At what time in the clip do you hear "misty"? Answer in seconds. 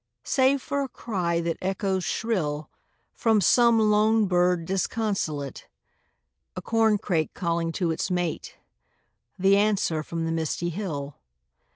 10.31-10.69